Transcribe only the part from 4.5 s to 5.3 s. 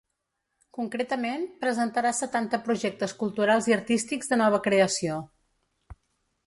creació.